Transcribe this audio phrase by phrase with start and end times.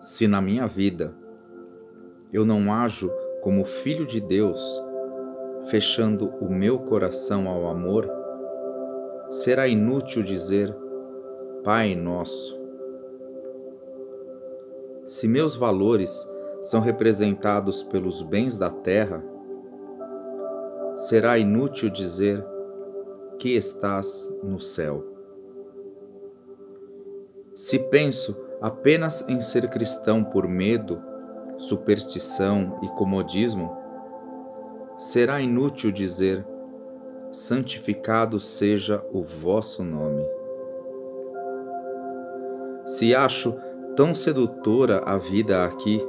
[0.00, 1.12] Se na minha vida
[2.32, 3.10] eu não ajo
[3.42, 4.60] como filho de Deus,
[5.66, 8.08] fechando o meu coração ao amor,
[9.30, 10.74] será inútil dizer
[11.64, 12.58] Pai Nosso.
[15.04, 16.30] Se meus valores
[16.60, 19.24] são representados pelos bens da terra,
[20.94, 22.44] será inútil dizer
[23.38, 25.04] que estás no céu.
[27.54, 31.02] Se penso apenas em ser cristão por medo,
[31.56, 33.76] superstição e comodismo,
[34.96, 36.44] será inútil dizer:
[37.30, 40.24] santificado seja o vosso nome.
[42.86, 43.54] Se acho
[43.94, 46.00] tão sedutora a vida aqui,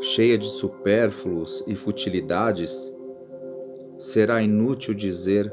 [0.00, 2.94] cheia de supérfluos e futilidades,
[3.98, 5.52] será inútil dizer: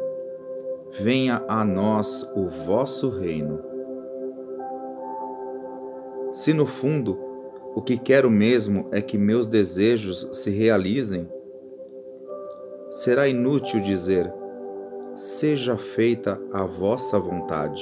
[0.99, 3.74] venha a nós o vosso reino.
[6.35, 7.17] Se no fundo
[7.73, 11.29] o que quero mesmo é que meus desejos se realizem,
[12.89, 14.29] será inútil dizer:
[15.15, 17.81] seja feita a vossa vontade.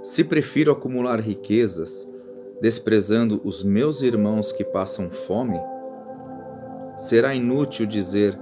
[0.00, 2.08] Se prefiro acumular riquezas,
[2.60, 5.58] desprezando os meus irmãos que passam fome,
[6.96, 8.38] será inútil dizer: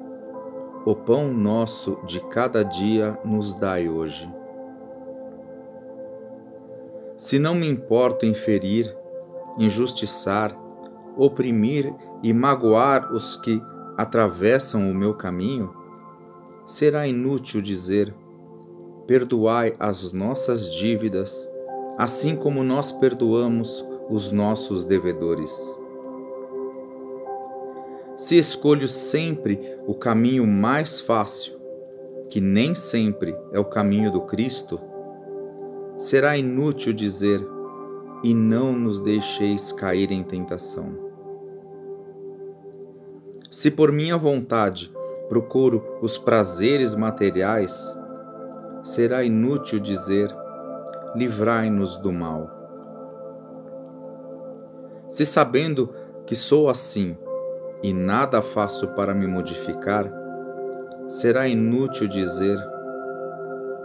[0.85, 4.31] o pão nosso de cada dia nos dai hoje.
[7.19, 8.97] Se não me importo em ferir,
[9.59, 10.57] injustiçar,
[11.17, 13.61] oprimir e magoar os que
[13.97, 15.75] atravessam o meu caminho,
[16.65, 18.15] será inútil dizer:
[19.05, 21.51] perdoai as nossas dívidas,
[21.99, 25.77] assim como nós perdoamos os nossos devedores.
[28.17, 31.59] Se escolho sempre o caminho mais fácil,
[32.31, 34.79] que nem sempre é o caminho do Cristo,
[35.99, 37.45] será inútil dizer:
[38.23, 41.09] e não nos deixeis cair em tentação.
[43.51, 44.93] Se por minha vontade
[45.29, 47.97] procuro os prazeres materiais,
[48.83, 50.35] será inútil dizer:
[51.15, 52.57] livrai-nos do mal.
[55.09, 55.93] Se sabendo
[56.27, 57.17] que sou assim,
[57.83, 60.11] e nada faço para me modificar,
[61.09, 62.59] será inútil dizer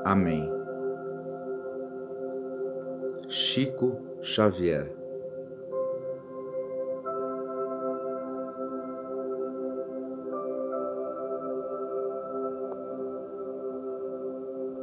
[0.03, 0.62] Amém.
[3.27, 5.02] Chico Xavier